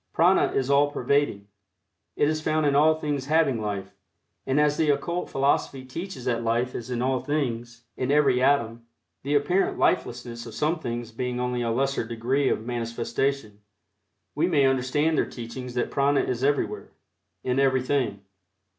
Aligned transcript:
Prana 0.13 0.51
is 0.53 0.71
all 0.71 0.89
pervading. 0.89 1.45
It 2.15 2.27
is 2.27 2.41
found 2.41 2.65
in 2.65 2.75
all 2.75 2.95
things 2.95 3.27
having 3.27 3.61
life, 3.61 3.93
and 4.47 4.59
as 4.59 4.75
the 4.75 4.89
occult 4.89 5.29
philosophy 5.29 5.85
teaches 5.85 6.25
that 6.25 6.43
life 6.43 6.73
is 6.73 6.89
in 6.89 7.03
all 7.03 7.19
things 7.19 7.83
in 7.95 8.09
every 8.11 8.41
atom 8.41 8.87
the 9.21 9.35
apparent 9.35 9.77
lifelessness 9.77 10.47
of 10.47 10.55
some 10.55 10.79
things 10.79 11.11
being 11.11 11.39
only 11.39 11.61
a 11.61 11.69
lesser 11.69 12.03
degree 12.03 12.49
of 12.49 12.65
manifestation, 12.65 13.59
we 14.33 14.47
may 14.47 14.65
understand 14.65 15.19
their 15.19 15.29
teachings 15.29 15.75
that 15.75 15.91
prana 15.91 16.21
is 16.21 16.43
everywhere, 16.43 16.89
in 17.43 17.59
everything. 17.59 18.21